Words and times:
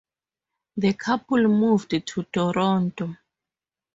The 0.77 0.93
couple 0.95 1.47
moved 1.47 1.91
to 1.91 2.23
Toronto. 2.23 3.17